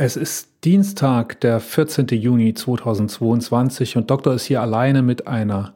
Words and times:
Es 0.00 0.14
ist 0.14 0.64
Dienstag, 0.64 1.40
der 1.40 1.58
14. 1.58 2.06
Juni 2.10 2.54
2022 2.54 3.96
und 3.96 4.08
Doktor 4.12 4.34
ist 4.34 4.44
hier 4.44 4.62
alleine 4.62 5.02
mit 5.02 5.26
einer 5.26 5.74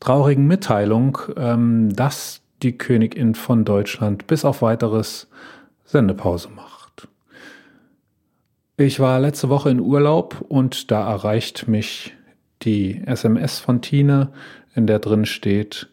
traurigen 0.00 0.46
Mitteilung, 0.46 1.18
ähm, 1.36 1.94
dass 1.94 2.40
die 2.62 2.78
Königin 2.78 3.34
von 3.34 3.66
Deutschland 3.66 4.26
bis 4.26 4.46
auf 4.46 4.62
weiteres 4.62 5.28
Sendepause 5.84 6.48
macht. 6.48 7.08
Ich 8.78 9.00
war 9.00 9.20
letzte 9.20 9.50
Woche 9.50 9.68
in 9.68 9.80
Urlaub 9.80 10.42
und 10.48 10.90
da 10.90 11.06
erreicht 11.06 11.68
mich 11.68 12.14
die 12.62 13.02
SMS 13.04 13.58
von 13.58 13.82
Tine, 13.82 14.32
in 14.74 14.86
der 14.86 14.98
drin 14.98 15.26
steht, 15.26 15.90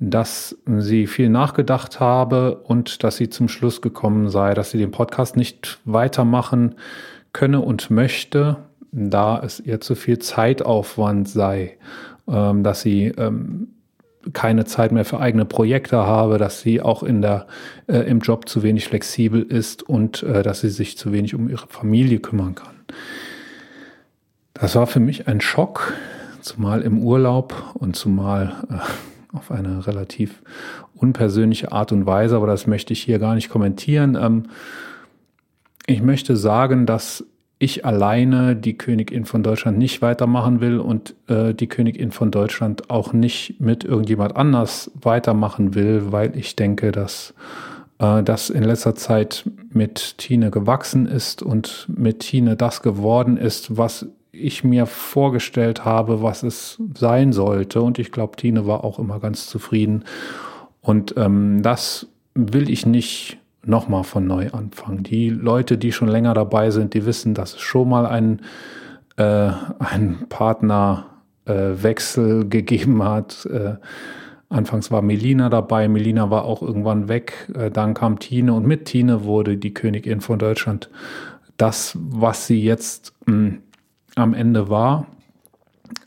dass 0.00 0.56
sie 0.78 1.06
viel 1.06 1.28
nachgedacht 1.28 2.00
habe 2.00 2.56
und 2.56 3.04
dass 3.04 3.18
sie 3.18 3.28
zum 3.28 3.48
Schluss 3.48 3.82
gekommen 3.82 4.30
sei, 4.30 4.54
dass 4.54 4.70
sie 4.70 4.78
den 4.78 4.90
Podcast 4.90 5.36
nicht 5.36 5.78
weitermachen 5.84 6.74
könne 7.34 7.60
und 7.60 7.90
möchte, 7.90 8.56
da 8.92 9.40
es 9.44 9.60
ihr 9.60 9.80
zu 9.80 9.94
viel 9.94 10.18
Zeitaufwand 10.18 11.28
sei, 11.28 11.76
ähm, 12.26 12.64
dass 12.64 12.80
sie 12.80 13.08
ähm, 13.18 13.68
keine 14.32 14.64
Zeit 14.64 14.90
mehr 14.90 15.04
für 15.04 15.20
eigene 15.20 15.44
Projekte 15.44 15.98
habe, 15.98 16.38
dass 16.38 16.62
sie 16.62 16.80
auch 16.80 17.02
in 17.02 17.20
der, 17.20 17.46
äh, 17.86 17.98
im 17.98 18.20
Job 18.20 18.48
zu 18.48 18.62
wenig 18.62 18.86
flexibel 18.86 19.42
ist 19.42 19.82
und 19.82 20.22
äh, 20.22 20.42
dass 20.42 20.60
sie 20.62 20.70
sich 20.70 20.96
zu 20.96 21.12
wenig 21.12 21.34
um 21.34 21.50
ihre 21.50 21.66
Familie 21.68 22.20
kümmern 22.20 22.54
kann. 22.54 22.74
Das 24.54 24.74
war 24.76 24.86
für 24.86 25.00
mich 25.00 25.28
ein 25.28 25.42
Schock, 25.42 25.92
zumal 26.40 26.80
im 26.80 27.02
Urlaub 27.02 27.74
und 27.74 27.96
zumal 27.96 28.54
äh, 28.70 29.09
auf 29.32 29.50
eine 29.50 29.86
relativ 29.86 30.42
unpersönliche 30.94 31.72
Art 31.72 31.92
und 31.92 32.06
Weise, 32.06 32.36
aber 32.36 32.46
das 32.46 32.66
möchte 32.66 32.92
ich 32.92 33.02
hier 33.02 33.18
gar 33.18 33.34
nicht 33.34 33.48
kommentieren. 33.48 34.16
Ähm, 34.20 34.44
ich 35.86 36.02
möchte 36.02 36.36
sagen, 36.36 36.86
dass 36.86 37.24
ich 37.58 37.84
alleine 37.84 38.56
die 38.56 38.78
Königin 38.78 39.26
von 39.26 39.42
Deutschland 39.42 39.76
nicht 39.76 40.00
weitermachen 40.00 40.60
will 40.60 40.78
und 40.78 41.14
äh, 41.28 41.52
die 41.52 41.66
Königin 41.66 42.10
von 42.10 42.30
Deutschland 42.30 42.88
auch 42.88 43.12
nicht 43.12 43.60
mit 43.60 43.84
irgendjemand 43.84 44.34
anders 44.34 44.90
weitermachen 44.94 45.74
will, 45.74 46.10
weil 46.10 46.36
ich 46.36 46.56
denke, 46.56 46.90
dass 46.90 47.34
äh, 47.98 48.22
das 48.22 48.48
in 48.48 48.62
letzter 48.62 48.94
Zeit 48.94 49.44
mit 49.72 50.16
Tine 50.16 50.50
gewachsen 50.50 51.06
ist 51.06 51.42
und 51.42 51.86
mit 51.94 52.20
Tine 52.20 52.56
das 52.56 52.80
geworden 52.80 53.36
ist, 53.36 53.76
was 53.76 54.06
ich 54.40 54.64
mir 54.64 54.86
vorgestellt 54.86 55.84
habe, 55.84 56.22
was 56.22 56.42
es 56.42 56.82
sein 56.96 57.32
sollte. 57.32 57.82
Und 57.82 57.98
ich 57.98 58.10
glaube, 58.12 58.36
Tine 58.36 58.66
war 58.66 58.84
auch 58.84 58.98
immer 58.98 59.20
ganz 59.20 59.46
zufrieden. 59.46 60.04
Und 60.80 61.14
ähm, 61.16 61.62
das 61.62 62.06
will 62.34 62.70
ich 62.70 62.86
nicht 62.86 63.38
nochmal 63.64 64.04
von 64.04 64.26
neu 64.26 64.50
anfangen. 64.50 65.02
Die 65.02 65.28
Leute, 65.30 65.78
die 65.78 65.92
schon 65.92 66.08
länger 66.08 66.34
dabei 66.34 66.70
sind, 66.70 66.94
die 66.94 67.06
wissen, 67.06 67.34
dass 67.34 67.54
es 67.54 67.60
schon 67.60 67.88
mal 67.88 68.06
einen, 68.06 68.42
äh, 69.16 69.50
einen 69.78 70.26
Partnerwechsel 70.28 72.42
äh, 72.42 72.44
gegeben 72.46 73.04
hat. 73.04 73.46
Äh, 73.46 73.76
anfangs 74.48 74.90
war 74.90 75.02
Melina 75.02 75.48
dabei, 75.50 75.88
Melina 75.88 76.30
war 76.30 76.44
auch 76.44 76.62
irgendwann 76.62 77.08
weg, 77.08 77.48
äh, 77.54 77.70
dann 77.70 77.94
kam 77.94 78.18
Tine 78.18 78.54
und 78.54 78.66
mit 78.66 78.86
Tine 78.86 79.24
wurde 79.24 79.56
die 79.56 79.74
Königin 79.74 80.20
von 80.20 80.38
Deutschland 80.38 80.90
das, 81.60 81.96
was 82.00 82.46
sie 82.46 82.62
jetzt 82.62 83.12
mh, 83.26 83.34
hm, 83.34 83.58
am 84.20 84.34
Ende 84.34 84.68
war. 84.68 85.06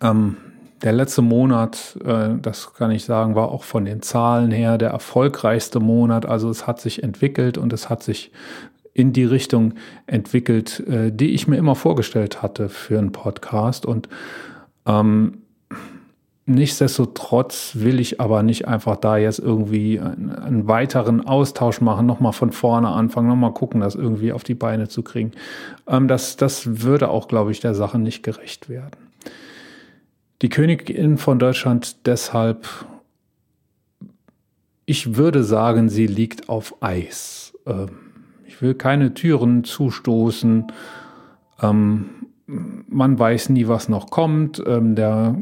Ähm, 0.01 0.37
der 0.83 0.91
letzte 0.91 1.21
Monat, 1.21 1.97
äh, 2.03 2.35
das 2.41 2.73
kann 2.73 2.91
ich 2.91 3.05
sagen, 3.05 3.35
war 3.35 3.49
auch 3.49 3.63
von 3.63 3.85
den 3.85 4.01
Zahlen 4.01 4.51
her 4.51 4.77
der 4.77 4.89
erfolgreichste 4.89 5.79
Monat. 5.79 6.25
Also 6.25 6.49
es 6.49 6.67
hat 6.67 6.81
sich 6.81 7.03
entwickelt 7.03 7.57
und 7.57 7.71
es 7.71 7.89
hat 7.89 8.03
sich 8.03 8.31
in 8.93 9.13
die 9.13 9.23
Richtung 9.23 9.73
entwickelt, 10.07 10.81
äh, 10.81 11.11
die 11.11 11.31
ich 11.33 11.47
mir 11.47 11.57
immer 11.57 11.75
vorgestellt 11.75 12.41
hatte 12.41 12.69
für 12.69 12.97
einen 12.99 13.11
Podcast. 13.11 13.85
Und 13.85 14.09
ähm, 14.85 15.42
nichtsdestotrotz 16.45 17.71
will 17.75 17.99
ich 17.99 18.19
aber 18.19 18.43
nicht 18.43 18.67
einfach 18.67 18.97
da 18.97 19.17
jetzt 19.17 19.39
irgendwie 19.39 19.99
einen, 19.99 20.67
weiteren 20.67 21.25
Austausch 21.25 21.81
machen, 21.81 22.05
nochmal 22.05 22.33
von 22.33 22.51
vorne 22.51 22.89
anfangen, 22.89 23.27
nochmal 23.27 23.53
gucken, 23.53 23.81
das 23.81 23.95
irgendwie 23.95 24.33
auf 24.33 24.43
die 24.43 24.55
Beine 24.55 24.87
zu 24.87 25.03
kriegen. 25.03 25.31
Ähm, 25.87 26.07
das, 26.07 26.35
das 26.35 26.83
würde 26.83 27.09
auch, 27.09 27.27
glaube 27.27 27.51
ich, 27.51 27.59
der 27.59 27.75
Sache 27.75 27.99
nicht 27.99 28.23
gerecht 28.23 28.69
werden. 28.69 28.97
Die 30.41 30.49
Königin 30.49 31.17
von 31.17 31.39
Deutschland 31.39 32.05
deshalb, 32.05 32.67
ich 34.85 35.15
würde 35.15 35.43
sagen, 35.43 35.87
sie 35.87 36.07
liegt 36.07 36.49
auf 36.49 36.75
Eis. 36.81 37.57
Ähm, 37.65 37.89
ich 38.45 38.61
will 38.61 38.73
keine 38.73 39.13
Türen 39.13 39.63
zustoßen. 39.63 40.67
Ähm, 41.61 42.09
man 42.47 43.17
weiß 43.17 43.49
nie, 43.49 43.67
was 43.67 43.89
noch 43.89 44.09
kommt. 44.09 44.61
Ähm, 44.65 44.95
der, 44.95 45.35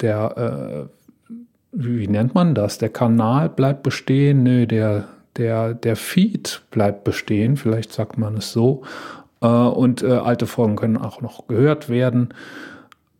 der, 0.00 0.88
äh, 0.88 1.34
wie 1.72 2.08
nennt 2.08 2.34
man 2.34 2.54
das? 2.54 2.78
Der 2.78 2.88
Kanal 2.88 3.48
bleibt 3.48 3.82
bestehen. 3.82 4.42
Nö, 4.42 4.66
der, 4.66 5.08
der, 5.36 5.74
der 5.74 5.96
Feed 5.96 6.62
bleibt 6.70 7.04
bestehen. 7.04 7.56
Vielleicht 7.56 7.92
sagt 7.92 8.18
man 8.18 8.36
es 8.36 8.52
so. 8.52 8.82
Äh, 9.40 9.46
und 9.46 10.02
äh, 10.02 10.12
alte 10.12 10.46
Folgen 10.46 10.76
können 10.76 10.96
auch 10.96 11.20
noch 11.20 11.46
gehört 11.48 11.88
werden. 11.88 12.30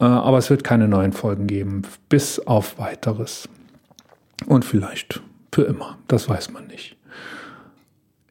Äh, 0.00 0.04
aber 0.04 0.38
es 0.38 0.50
wird 0.50 0.64
keine 0.64 0.88
neuen 0.88 1.12
Folgen 1.12 1.46
geben, 1.46 1.82
bis 2.08 2.38
auf 2.38 2.78
weiteres. 2.78 3.48
Und 4.46 4.64
vielleicht 4.64 5.22
für 5.52 5.62
immer, 5.62 5.96
das 6.08 6.28
weiß 6.28 6.52
man 6.52 6.66
nicht. 6.66 6.96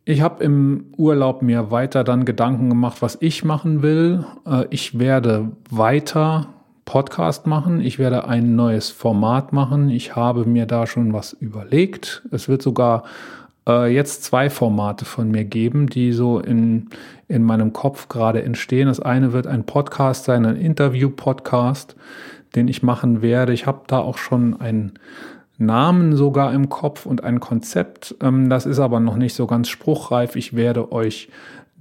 Ich 0.07 0.21
habe 0.21 0.43
im 0.43 0.93
Urlaub 0.97 1.41
mir 1.41 1.71
weiter 1.71 2.03
dann 2.03 2.25
Gedanken 2.25 2.69
gemacht, 2.69 3.01
was 3.01 3.17
ich 3.21 3.43
machen 3.43 3.81
will. 3.81 4.23
Äh, 4.45 4.65
ich 4.69 4.99
werde 4.99 5.51
weiter 5.71 6.45
Podcast 6.85 7.47
machen. 7.47 7.81
Ich 7.81 7.97
werde 7.97 8.27
ein 8.27 8.55
neues 8.55 8.91
Format 8.91 9.51
machen. 9.51 9.89
Ich 9.89 10.15
habe 10.15 10.45
mir 10.45 10.67
da 10.67 10.85
schon 10.85 11.11
was 11.11 11.33
überlegt. 11.33 12.21
Es 12.29 12.47
wird 12.47 12.61
sogar 12.61 13.05
äh, 13.67 13.91
jetzt 13.91 14.23
zwei 14.23 14.51
Formate 14.51 15.05
von 15.05 15.31
mir 15.31 15.43
geben, 15.43 15.87
die 15.87 16.11
so 16.13 16.39
in, 16.39 16.91
in 17.27 17.41
meinem 17.41 17.73
Kopf 17.73 18.07
gerade 18.07 18.43
entstehen. 18.43 18.87
Das 18.87 18.99
eine 18.99 19.33
wird 19.33 19.47
ein 19.47 19.63
Podcast 19.63 20.25
sein, 20.25 20.45
ein 20.45 20.57
Interview-Podcast, 20.57 21.95
den 22.53 22.67
ich 22.67 22.83
machen 22.83 23.23
werde. 23.23 23.53
Ich 23.53 23.65
habe 23.65 23.81
da 23.87 23.97
auch 23.97 24.19
schon 24.19 24.61
einen 24.61 24.99
Namen 25.57 26.15
sogar 26.15 26.53
im 26.53 26.69
Kopf 26.69 27.05
und 27.05 27.23
ein 27.23 27.39
Konzept. 27.39 28.15
Ähm, 28.21 28.49
das 28.49 28.65
ist 28.65 28.79
aber 28.79 28.99
noch 28.99 29.15
nicht 29.15 29.33
so 29.33 29.47
ganz 29.47 29.69
spruchreif. 29.69 30.35
Ich 30.35 30.55
werde 30.55 30.91
euch 30.91 31.29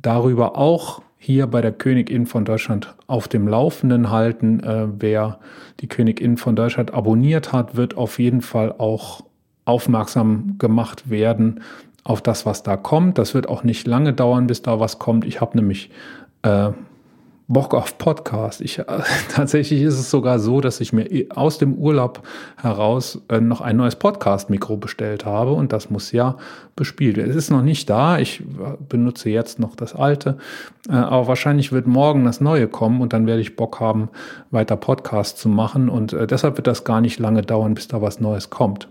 darüber 0.00 0.56
auch 0.56 1.02
hier 1.18 1.46
bei 1.46 1.60
der 1.60 1.72
Königin 1.72 2.26
von 2.26 2.44
Deutschland 2.44 2.94
auf 3.06 3.28
dem 3.28 3.48
Laufenden 3.48 4.10
halten. 4.10 4.60
Äh, 4.60 4.88
wer 4.98 5.38
die 5.80 5.88
Königin 5.88 6.36
von 6.36 6.54
Deutschland 6.54 6.92
abonniert 6.92 7.52
hat, 7.52 7.76
wird 7.76 7.96
auf 7.96 8.18
jeden 8.18 8.42
Fall 8.42 8.74
auch 8.76 9.22
aufmerksam 9.64 10.56
gemacht 10.58 11.08
werden 11.08 11.60
auf 12.04 12.20
das, 12.20 12.44
was 12.44 12.62
da 12.62 12.76
kommt. 12.76 13.16
Das 13.16 13.32
wird 13.34 13.48
auch 13.48 13.64
nicht 13.64 13.86
lange 13.86 14.12
dauern, 14.12 14.46
bis 14.46 14.60
da 14.60 14.78
was 14.78 14.98
kommt. 14.98 15.24
Ich 15.24 15.40
habe 15.40 15.56
nämlich 15.56 15.90
äh, 16.42 16.70
Bock 17.46 17.74
auf 17.74 17.98
Podcast. 17.98 18.60
Ich, 18.60 18.78
äh, 18.78 18.84
tatsächlich 19.28 19.82
ist 19.82 19.98
es 19.98 20.10
sogar 20.10 20.38
so, 20.38 20.60
dass 20.60 20.80
ich 20.80 20.92
mir 20.92 21.26
aus 21.34 21.58
dem 21.58 21.74
Urlaub 21.74 22.26
heraus 22.56 23.20
äh, 23.28 23.40
noch 23.40 23.60
ein 23.60 23.76
neues 23.76 23.96
Podcast-Mikro 23.96 24.76
bestellt 24.76 25.24
habe 25.24 25.52
und 25.52 25.72
das 25.72 25.90
muss 25.90 26.12
ja 26.12 26.36
bespielt 26.74 27.16
werden. 27.16 27.30
Es 27.30 27.36
ist 27.36 27.50
noch 27.50 27.62
nicht 27.62 27.90
da. 27.90 28.18
Ich 28.18 28.40
äh, 28.40 28.44
benutze 28.88 29.28
jetzt 29.28 29.58
noch 29.58 29.76
das 29.76 29.94
alte, 29.94 30.38
äh, 30.88 30.92
aber 30.92 31.28
wahrscheinlich 31.28 31.70
wird 31.70 31.86
morgen 31.86 32.24
das 32.24 32.40
neue 32.40 32.66
kommen 32.66 33.00
und 33.00 33.12
dann 33.12 33.26
werde 33.26 33.42
ich 33.42 33.56
Bock 33.56 33.78
haben, 33.80 34.08
weiter 34.50 34.76
Podcast 34.76 35.38
zu 35.38 35.48
machen 35.48 35.88
und 35.88 36.12
äh, 36.12 36.26
deshalb 36.26 36.56
wird 36.56 36.66
das 36.66 36.84
gar 36.84 37.00
nicht 37.00 37.18
lange 37.18 37.42
dauern, 37.42 37.74
bis 37.74 37.88
da 37.88 38.00
was 38.00 38.20
Neues 38.20 38.48
kommt. 38.48 38.88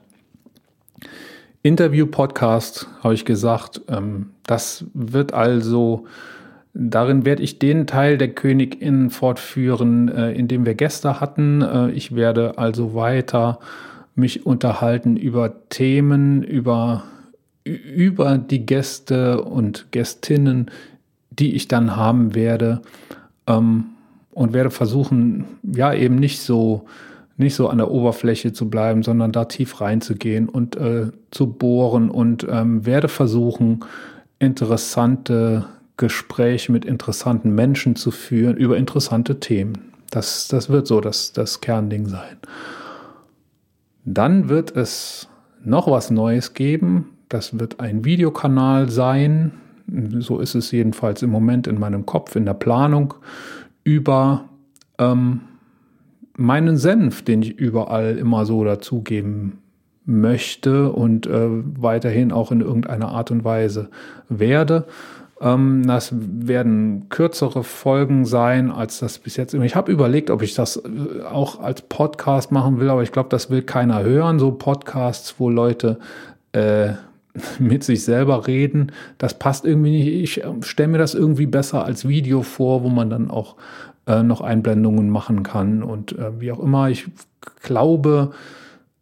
Interview-Podcast, 1.63 2.89
habe 3.01 3.13
ich 3.13 3.23
gesagt. 3.23 3.81
Ähm, 3.87 4.31
das 4.45 4.85
wird 4.93 5.33
also, 5.33 6.05
darin 6.73 7.25
werde 7.25 7.43
ich 7.43 7.59
den 7.59 7.87
Teil 7.87 8.17
der 8.17 8.29
Königin 8.29 9.09
fortführen, 9.09 10.09
äh, 10.09 10.31
in 10.31 10.47
dem 10.47 10.65
wir 10.65 10.75
Gäste 10.75 11.19
hatten. 11.19 11.61
Äh, 11.61 11.91
ich 11.91 12.15
werde 12.15 12.57
also 12.57 12.95
weiter 12.95 13.59
mich 14.15 14.45
unterhalten 14.45 15.15
über 15.17 15.69
Themen, 15.69 16.43
über, 16.43 17.03
über 17.63 18.37
die 18.37 18.65
Gäste 18.65 19.41
und 19.41 19.87
Gästinnen, 19.91 20.69
die 21.31 21.55
ich 21.55 21.67
dann 21.67 21.95
haben 21.95 22.35
werde. 22.35 22.81
Ähm, 23.47 23.85
und 24.31 24.53
werde 24.53 24.71
versuchen, 24.71 25.45
ja, 25.61 25.93
eben 25.93 26.15
nicht 26.15 26.41
so 26.41 26.85
nicht 27.35 27.55
so 27.55 27.67
an 27.67 27.79
der 27.79 27.89
Oberfläche 27.89 28.53
zu 28.53 28.69
bleiben, 28.69 29.01
sondern 29.03 29.31
da 29.31 29.45
tief 29.45 29.81
reinzugehen 29.81 30.47
und 30.47 30.75
äh, 30.75 31.07
zu 31.31 31.47
bohren 31.47 32.09
und 32.09 32.45
ähm, 32.49 32.85
werde 32.85 33.07
versuchen, 33.07 33.83
interessante 34.39 35.65
Gespräche 36.03 36.69
mit 36.69 36.83
interessanten 36.83 37.55
Menschen 37.55 37.95
zu 37.95 38.11
führen 38.11 38.57
über 38.57 38.75
interessante 38.75 39.39
Themen. 39.39 39.93
Das, 40.09 40.49
das 40.49 40.67
wird 40.69 40.85
so 40.85 40.99
das, 40.99 41.31
das 41.31 41.61
Kernding 41.61 42.07
sein. 42.07 42.35
Dann 44.03 44.49
wird 44.49 44.75
es 44.75 45.29
noch 45.63 45.89
was 45.89 46.11
Neues 46.11 46.53
geben. 46.53 47.11
Das 47.29 47.57
wird 47.57 47.79
ein 47.79 48.03
Videokanal 48.03 48.89
sein. 48.89 49.53
so 50.19 50.41
ist 50.41 50.55
es 50.55 50.71
jedenfalls 50.71 51.21
im 51.21 51.29
Moment 51.29 51.67
in 51.67 51.79
meinem 51.79 52.05
Kopf, 52.05 52.35
in 52.35 52.45
der 52.45 52.53
Planung, 52.53 53.13
über 53.85 54.49
ähm, 54.97 55.39
meinen 56.35 56.75
Senf, 56.75 57.21
den 57.21 57.43
ich 57.43 57.57
überall 57.57 58.17
immer 58.17 58.45
so 58.45 58.65
dazugeben 58.65 59.59
möchte 60.03 60.91
und 60.91 61.27
äh, 61.27 61.47
weiterhin 61.49 62.33
auch 62.33 62.51
in 62.51 62.59
irgendeiner 62.59 63.07
Art 63.07 63.31
und 63.31 63.45
Weise 63.45 63.89
werde. 64.27 64.85
Ähm, 65.43 65.85
das 65.85 66.13
werden 66.13 67.09
kürzere 67.09 67.63
Folgen 67.63 68.25
sein, 68.25 68.71
als 68.71 68.99
das 68.99 69.19
bis 69.19 69.35
jetzt. 69.35 69.53
Ich 69.53 69.75
habe 69.75 69.91
überlegt, 69.91 70.29
ob 70.29 70.41
ich 70.41 70.53
das 70.53 70.77
äh, 70.77 71.23
auch 71.23 71.59
als 71.59 71.81
Podcast 71.81 72.51
machen 72.51 72.79
will, 72.79 72.89
aber 72.89 73.03
ich 73.03 73.11
glaube, 73.11 73.29
das 73.29 73.49
will 73.49 73.61
keiner 73.61 74.03
hören. 74.03 74.39
So 74.39 74.51
Podcasts, 74.51 75.35
wo 75.39 75.49
Leute 75.49 75.99
äh, 76.53 76.93
mit 77.59 77.83
sich 77.83 78.05
selber 78.05 78.47
reden, 78.47 78.93
das 79.17 79.37
passt 79.37 79.65
irgendwie 79.65 79.91
nicht. 79.91 80.07
Ich 80.07 80.43
ähm, 80.45 80.63
stelle 80.63 80.89
mir 80.89 80.97
das 80.97 81.13
irgendwie 81.13 81.47
besser 81.47 81.83
als 81.83 82.07
Video 82.07 82.41
vor, 82.41 82.83
wo 82.83 82.89
man 82.89 83.09
dann 83.09 83.29
auch 83.29 83.57
äh, 84.07 84.23
noch 84.23 84.39
Einblendungen 84.39 85.09
machen 85.09 85.43
kann 85.43 85.83
und 85.83 86.17
äh, 86.17 86.39
wie 86.39 86.53
auch 86.53 86.59
immer. 86.59 86.89
Ich 86.89 87.07
glaube, 87.61 88.31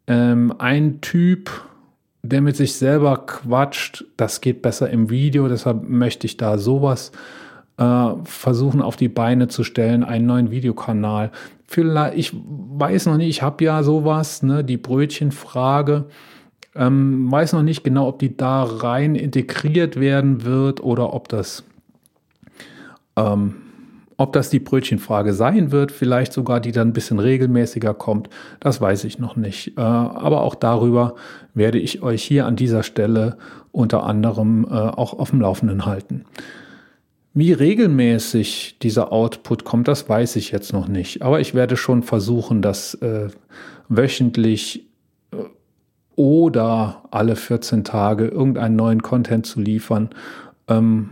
ähm, 0.07 0.53
ein 0.57 1.01
Typ, 1.01 1.51
der 2.23 2.41
mit 2.41 2.55
sich 2.55 2.73
selber 2.73 3.25
quatscht, 3.25 4.05
das 4.17 4.41
geht 4.41 4.61
besser 4.61 4.89
im 4.89 5.09
Video. 5.09 5.47
Deshalb 5.47 5.87
möchte 5.87 6.27
ich 6.27 6.37
da 6.37 6.57
sowas 6.57 7.11
äh, 7.77 8.09
versuchen 8.23 8.81
auf 8.81 8.95
die 8.95 9.09
Beine 9.09 9.47
zu 9.47 9.63
stellen, 9.63 10.03
einen 10.03 10.27
neuen 10.27 10.51
Videokanal. 10.51 11.31
Vielleicht, 11.65 12.17
ich 12.17 12.33
weiß 12.33 13.07
noch 13.07 13.17
nicht, 13.17 13.29
ich 13.29 13.41
habe 13.41 13.63
ja 13.63 13.81
sowas, 13.81 14.43
ne, 14.43 14.63
die 14.63 14.77
Brötchenfrage. 14.77 16.05
Ähm, 16.75 17.31
weiß 17.31 17.53
noch 17.53 17.63
nicht 17.63 17.83
genau, 17.83 18.07
ob 18.07 18.19
die 18.19 18.37
da 18.37 18.63
rein 18.63 19.15
integriert 19.15 19.99
werden 19.99 20.45
wird 20.45 20.81
oder 20.81 21.13
ob 21.13 21.27
das 21.27 21.63
ähm, 23.17 23.55
ob 24.21 24.33
das 24.33 24.51
die 24.51 24.59
Brötchenfrage 24.59 25.33
sein 25.33 25.71
wird, 25.71 25.91
vielleicht 25.91 26.31
sogar, 26.31 26.59
die 26.59 26.71
dann 26.71 26.89
ein 26.89 26.93
bisschen 26.93 27.17
regelmäßiger 27.17 27.95
kommt, 27.95 28.29
das 28.59 28.79
weiß 28.79 29.03
ich 29.05 29.17
noch 29.17 29.35
nicht. 29.35 29.77
Äh, 29.77 29.81
aber 29.81 30.41
auch 30.41 30.53
darüber 30.53 31.15
werde 31.55 31.79
ich 31.79 32.03
euch 32.03 32.21
hier 32.23 32.45
an 32.45 32.55
dieser 32.55 32.83
Stelle 32.83 33.37
unter 33.71 34.03
anderem 34.03 34.65
äh, 34.65 34.75
auch 34.75 35.17
auf 35.17 35.31
dem 35.31 35.41
Laufenden 35.41 35.87
halten. 35.87 36.25
Wie 37.33 37.51
regelmäßig 37.51 38.77
dieser 38.83 39.11
Output 39.11 39.63
kommt, 39.63 39.87
das 39.87 40.07
weiß 40.07 40.35
ich 40.35 40.51
jetzt 40.51 40.71
noch 40.71 40.87
nicht. 40.87 41.23
Aber 41.23 41.39
ich 41.39 41.55
werde 41.55 41.75
schon 41.75 42.03
versuchen, 42.03 42.61
das 42.61 42.93
äh, 42.95 43.29
wöchentlich 43.89 44.85
oder 46.15 47.03
alle 47.09 47.35
14 47.35 47.83
Tage 47.83 48.27
irgendeinen 48.27 48.75
neuen 48.75 49.01
Content 49.01 49.47
zu 49.47 49.59
liefern. 49.59 50.09
Ähm, 50.67 51.11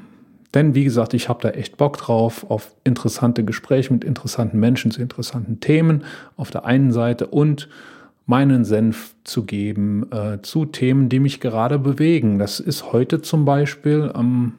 denn 0.53 0.73
wie 0.73 0.83
gesagt, 0.83 1.13
ich 1.13 1.29
habe 1.29 1.41
da 1.41 1.49
echt 1.49 1.77
Bock 1.77 1.97
drauf, 1.97 2.49
auf 2.49 2.73
interessante 2.83 3.43
Gespräche 3.43 3.93
mit 3.93 4.03
interessanten 4.03 4.59
Menschen 4.59 4.91
zu 4.91 5.01
interessanten 5.01 5.59
Themen 5.59 6.03
auf 6.37 6.49
der 6.49 6.65
einen 6.65 6.91
Seite 6.91 7.27
und 7.27 7.69
meinen 8.25 8.63
Senf 8.63 9.15
zu 9.23 9.43
geben 9.43 10.07
äh, 10.11 10.41
zu 10.41 10.65
Themen, 10.65 11.09
die 11.09 11.19
mich 11.19 11.39
gerade 11.39 11.79
bewegen. 11.79 12.37
Das 12.37 12.59
ist 12.59 12.91
heute 12.91 13.21
zum 13.21 13.45
Beispiel, 13.45 14.11
ähm, 14.15 14.53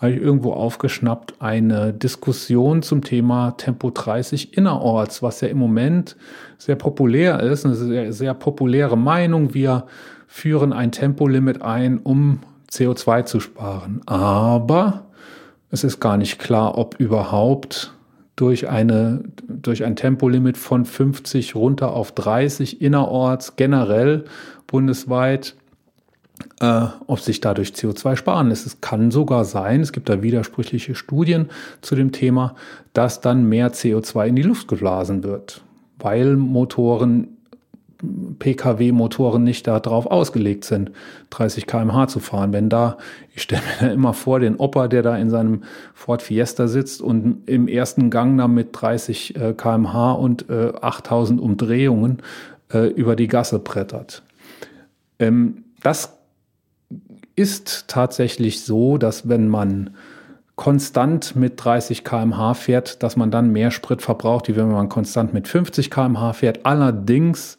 habe 0.00 0.12
ich 0.12 0.20
irgendwo 0.20 0.52
aufgeschnappt, 0.52 1.34
eine 1.40 1.92
Diskussion 1.92 2.82
zum 2.82 3.02
Thema 3.02 3.52
Tempo 3.52 3.90
30 3.90 4.56
innerorts, 4.56 5.22
was 5.22 5.40
ja 5.40 5.48
im 5.48 5.58
Moment 5.58 6.16
sehr 6.56 6.76
populär 6.76 7.40
ist, 7.40 7.66
eine 7.66 7.74
sehr, 7.74 8.12
sehr 8.12 8.34
populäre 8.34 8.96
Meinung. 8.96 9.54
Wir 9.54 9.86
führen 10.28 10.72
ein 10.72 10.92
Tempolimit 10.92 11.62
ein, 11.62 11.98
um 11.98 12.40
CO2 12.70 13.24
zu 13.24 13.40
sparen. 13.40 14.02
Aber 14.06 15.06
es 15.70 15.84
ist 15.84 16.00
gar 16.00 16.16
nicht 16.16 16.38
klar, 16.38 16.78
ob 16.78 16.98
überhaupt 16.98 17.92
durch, 18.36 18.68
eine, 18.68 19.24
durch 19.48 19.84
ein 19.84 19.96
Tempolimit 19.96 20.56
von 20.56 20.84
50 20.84 21.54
runter 21.54 21.92
auf 21.92 22.12
30 22.12 22.80
innerorts 22.80 23.56
generell 23.56 24.24
bundesweit, 24.66 25.56
äh, 26.60 26.84
ob 27.06 27.20
sich 27.20 27.40
dadurch 27.40 27.70
CO2 27.70 28.16
sparen 28.16 28.48
lässt. 28.48 28.66
Es 28.66 28.80
kann 28.80 29.10
sogar 29.10 29.44
sein, 29.44 29.80
es 29.80 29.92
gibt 29.92 30.08
da 30.08 30.22
widersprüchliche 30.22 30.94
Studien 30.94 31.50
zu 31.80 31.96
dem 31.96 32.12
Thema, 32.12 32.54
dass 32.92 33.20
dann 33.20 33.48
mehr 33.48 33.72
CO2 33.72 34.28
in 34.28 34.36
die 34.36 34.42
Luft 34.42 34.68
geblasen 34.68 35.24
wird, 35.24 35.62
weil 35.98 36.36
Motoren 36.36 37.37
Pkw-Motoren 38.38 39.42
nicht 39.42 39.66
darauf 39.66 40.06
ausgelegt 40.06 40.64
sind, 40.64 40.92
30 41.30 41.66
km/h 41.66 42.08
zu 42.08 42.20
fahren. 42.20 42.52
Wenn 42.52 42.68
da, 42.68 42.98
ich 43.34 43.42
stelle 43.42 43.62
mir 43.62 43.74
da 43.88 43.92
immer 43.92 44.14
vor, 44.14 44.40
den 44.40 44.56
Opa, 44.56 44.88
der 44.88 45.02
da 45.02 45.16
in 45.16 45.30
seinem 45.30 45.62
Ford 45.94 46.22
Fiesta 46.22 46.68
sitzt 46.68 47.02
und 47.02 47.48
im 47.48 47.66
ersten 47.66 48.10
Gang 48.10 48.38
da 48.38 48.46
mit 48.46 48.68
30 48.72 49.36
äh, 49.36 49.54
km/h 49.54 50.12
und 50.12 50.48
äh, 50.48 50.72
8000 50.80 51.40
Umdrehungen 51.40 52.22
äh, 52.72 52.86
über 52.88 53.16
die 53.16 53.28
Gasse 53.28 53.58
brettert. 53.58 54.22
Ähm, 55.18 55.64
das 55.82 56.16
ist 57.34 57.88
tatsächlich 57.88 58.64
so, 58.64 58.98
dass 58.98 59.28
wenn 59.28 59.48
man 59.48 59.90
konstant 60.56 61.36
mit 61.36 61.64
30 61.64 62.02
km/h 62.02 62.54
fährt, 62.54 63.02
dass 63.04 63.16
man 63.16 63.30
dann 63.30 63.52
mehr 63.52 63.70
Sprit 63.70 64.02
verbraucht, 64.02 64.48
wie 64.48 64.56
wenn 64.56 64.70
man 64.70 64.88
konstant 64.88 65.32
mit 65.32 65.46
50 65.46 65.88
km/h 65.88 66.32
fährt. 66.32 66.66
Allerdings 66.66 67.58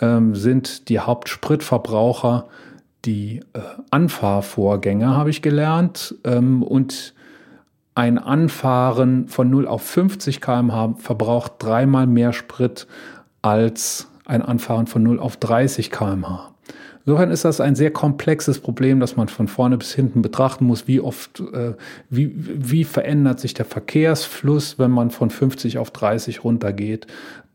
ähm, 0.00 0.34
sind 0.34 0.88
die 0.88 0.98
Hauptspritverbraucher 0.98 2.48
die 3.04 3.40
äh, 3.54 3.60
Anfahrvorgänge, 3.90 5.16
habe 5.16 5.30
ich 5.30 5.42
gelernt. 5.42 6.14
Ähm, 6.24 6.62
und 6.62 7.14
ein 7.94 8.18
Anfahren 8.18 9.28
von 9.28 9.50
0 9.50 9.66
auf 9.66 9.82
50 9.82 10.40
km/h 10.40 10.94
verbraucht 10.98 11.54
dreimal 11.58 12.06
mehr 12.06 12.32
Sprit 12.32 12.86
als 13.42 14.08
ein 14.26 14.42
Anfahren 14.42 14.86
von 14.86 15.02
0 15.02 15.18
auf 15.18 15.36
30 15.36 15.90
km/h. 15.90 16.49
Insofern 17.06 17.30
ist 17.30 17.44
das 17.44 17.60
ein 17.60 17.74
sehr 17.74 17.90
komplexes 17.90 18.60
Problem, 18.60 19.00
das 19.00 19.16
man 19.16 19.28
von 19.28 19.48
vorne 19.48 19.78
bis 19.78 19.94
hinten 19.94 20.22
betrachten 20.22 20.66
muss. 20.66 20.86
Wie 20.86 21.00
oft, 21.00 21.40
äh, 21.40 21.72
wie, 22.10 22.32
wie 22.36 22.84
verändert 22.84 23.40
sich 23.40 23.54
der 23.54 23.64
Verkehrsfluss, 23.64 24.78
wenn 24.78 24.90
man 24.90 25.10
von 25.10 25.30
50 25.30 25.78
auf 25.78 25.90
30 25.90 26.44
runtergeht? 26.44 27.06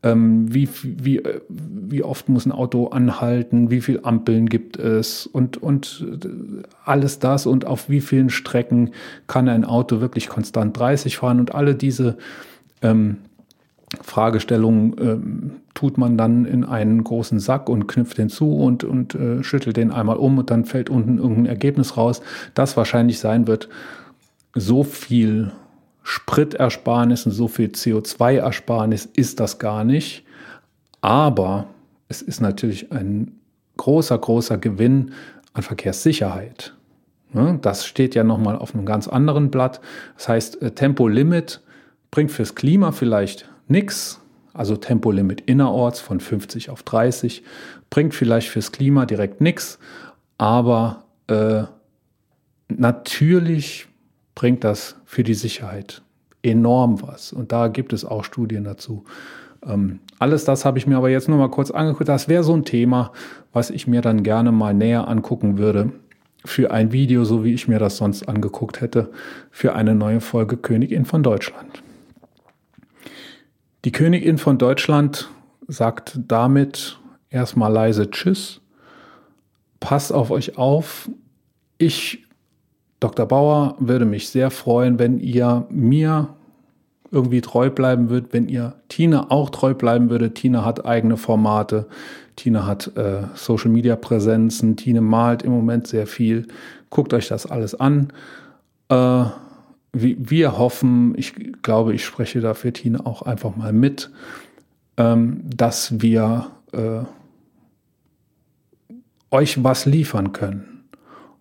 Ähm, 0.02 0.52
wie, 0.52 0.68
wie, 0.82 1.18
äh, 1.18 1.40
wie 1.48 2.02
oft 2.02 2.28
muss 2.28 2.44
ein 2.44 2.52
Auto 2.52 2.88
anhalten? 2.88 3.70
Wie 3.70 3.80
viele 3.80 4.04
Ampeln 4.04 4.48
gibt 4.48 4.78
es? 4.78 5.26
Und, 5.26 5.62
und 5.62 6.04
äh, 6.24 6.28
alles 6.84 7.20
das 7.20 7.46
und 7.46 7.66
auf 7.66 7.88
wie 7.88 8.00
vielen 8.00 8.30
Strecken 8.30 8.90
kann 9.26 9.48
ein 9.48 9.64
Auto 9.64 10.00
wirklich 10.00 10.28
konstant 10.28 10.76
30 10.76 11.16
fahren? 11.18 11.38
Und 11.38 11.54
alle 11.54 11.76
diese 11.76 12.18
ähm, 12.82 13.18
Fragestellung 14.02 14.96
ähm, 14.98 15.50
tut 15.74 15.96
man 15.96 16.18
dann 16.18 16.44
in 16.44 16.64
einen 16.64 17.04
großen 17.04 17.38
Sack 17.38 17.68
und 17.68 17.86
knüpft 17.86 18.18
den 18.18 18.28
zu 18.28 18.56
und, 18.56 18.82
und 18.82 19.14
äh, 19.14 19.42
schüttelt 19.44 19.76
den 19.76 19.92
einmal 19.92 20.16
um 20.16 20.38
und 20.38 20.50
dann 20.50 20.64
fällt 20.64 20.90
unten 20.90 21.18
irgendein 21.18 21.46
Ergebnis 21.46 21.96
raus, 21.96 22.20
das 22.54 22.76
wahrscheinlich 22.76 23.18
sein 23.18 23.46
wird, 23.46 23.68
so 24.54 24.82
viel 24.82 25.52
Spritersparnis 26.02 27.26
und 27.26 27.32
so 27.32 27.48
viel 27.48 27.68
CO2-Ersparnis 27.68 29.08
ist 29.12 29.40
das 29.40 29.58
gar 29.58 29.84
nicht. 29.84 30.24
Aber 31.00 31.66
es 32.08 32.22
ist 32.22 32.40
natürlich 32.40 32.92
ein 32.92 33.32
großer, 33.76 34.16
großer 34.16 34.58
Gewinn 34.58 35.12
an 35.52 35.62
Verkehrssicherheit. 35.62 36.74
Ne, 37.32 37.58
das 37.60 37.86
steht 37.86 38.14
ja 38.14 38.24
nochmal 38.24 38.56
auf 38.56 38.74
einem 38.74 38.86
ganz 38.86 39.08
anderen 39.08 39.50
Blatt. 39.50 39.80
Das 40.16 40.28
heißt, 40.28 40.62
äh, 40.62 40.70
Tempolimit 40.70 41.60
bringt 42.10 42.30
fürs 42.30 42.54
Klima 42.54 42.92
vielleicht 42.92 43.48
nichts, 43.68 44.20
also 44.52 44.76
Tempolimit 44.76 45.42
innerorts 45.42 46.00
von 46.00 46.20
50 46.20 46.70
auf 46.70 46.82
30, 46.82 47.42
bringt 47.90 48.14
vielleicht 48.14 48.48
fürs 48.48 48.72
Klima 48.72 49.06
direkt 49.06 49.40
nichts, 49.40 49.78
aber 50.38 51.04
äh, 51.28 51.64
natürlich 52.68 53.86
bringt 54.34 54.64
das 54.64 54.96
für 55.04 55.24
die 55.24 55.34
Sicherheit 55.34 56.02
enorm 56.42 57.02
was. 57.02 57.32
Und 57.32 57.52
da 57.52 57.68
gibt 57.68 57.92
es 57.92 58.04
auch 58.04 58.24
Studien 58.24 58.64
dazu. 58.64 59.04
Ähm, 59.66 60.00
alles 60.18 60.44
das 60.44 60.64
habe 60.64 60.78
ich 60.78 60.86
mir 60.86 60.96
aber 60.96 61.10
jetzt 61.10 61.28
nur 61.28 61.38
mal 61.38 61.50
kurz 61.50 61.70
angeguckt. 61.70 62.08
Das 62.08 62.28
wäre 62.28 62.44
so 62.44 62.54
ein 62.54 62.64
Thema, 62.64 63.12
was 63.52 63.70
ich 63.70 63.86
mir 63.86 64.00
dann 64.00 64.22
gerne 64.22 64.52
mal 64.52 64.74
näher 64.74 65.08
angucken 65.08 65.58
würde 65.58 65.92
für 66.44 66.70
ein 66.70 66.92
Video, 66.92 67.24
so 67.24 67.44
wie 67.44 67.54
ich 67.54 67.66
mir 67.66 67.78
das 67.78 67.96
sonst 67.96 68.28
angeguckt 68.28 68.80
hätte, 68.80 69.10
für 69.50 69.74
eine 69.74 69.94
neue 69.94 70.20
Folge 70.20 70.56
Königin 70.56 71.04
von 71.04 71.22
Deutschland. 71.22 71.82
Die 73.86 73.92
Königin 73.92 74.36
von 74.36 74.58
Deutschland 74.58 75.30
sagt 75.68 76.18
damit 76.26 76.98
erstmal 77.30 77.72
leise 77.72 78.10
Tschüss. 78.10 78.60
Passt 79.78 80.12
auf 80.12 80.32
euch 80.32 80.58
auf. 80.58 81.08
Ich, 81.78 82.24
Dr. 82.98 83.26
Bauer, 83.26 83.76
würde 83.78 84.04
mich 84.04 84.28
sehr 84.28 84.50
freuen, 84.50 84.98
wenn 84.98 85.20
ihr 85.20 85.68
mir 85.70 86.30
irgendwie 87.12 87.40
treu 87.40 87.70
bleiben 87.70 88.10
würdet, 88.10 88.32
wenn 88.32 88.48
ihr 88.48 88.74
Tina 88.88 89.30
auch 89.30 89.50
treu 89.50 89.72
bleiben 89.72 90.10
würdet. 90.10 90.34
Tina 90.34 90.64
hat 90.64 90.84
eigene 90.84 91.16
Formate. 91.16 91.86
Tina 92.34 92.66
hat 92.66 92.90
äh, 92.96 93.22
Social 93.36 93.70
Media 93.70 93.94
Präsenzen. 93.94 94.76
Tina 94.76 95.00
malt 95.00 95.44
im 95.44 95.52
Moment 95.52 95.86
sehr 95.86 96.08
viel. 96.08 96.48
Guckt 96.90 97.14
euch 97.14 97.28
das 97.28 97.46
alles 97.46 97.76
an. 97.76 98.12
Äh, 98.88 99.26
wir 100.02 100.58
hoffen, 100.58 101.14
ich 101.16 101.34
glaube, 101.62 101.94
ich 101.94 102.04
spreche 102.04 102.40
da 102.40 102.54
für 102.54 102.72
Tine 102.72 103.04
auch 103.06 103.22
einfach 103.22 103.56
mal 103.56 103.72
mit, 103.72 104.10
ähm, 104.96 105.42
dass 105.44 106.00
wir 106.00 106.50
äh, 106.72 107.00
euch 109.30 109.62
was 109.62 109.86
liefern 109.86 110.32
können 110.32 110.84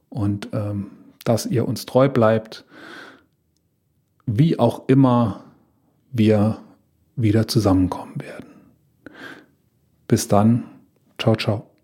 und 0.09 0.49
ähm, 0.53 0.87
dass 1.23 1.45
ihr 1.45 1.67
uns 1.67 1.85
treu 1.85 2.09
bleibt, 2.09 2.65
wie 4.25 4.59
auch 4.59 4.87
immer 4.87 5.43
wir 6.11 6.59
wieder 7.15 7.47
zusammenkommen 7.47 8.13
werden. 8.17 8.49
Bis 10.07 10.27
dann, 10.27 10.63
ciao, 11.17 11.35
ciao. 11.35 11.74